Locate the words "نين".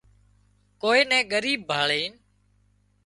1.09-1.23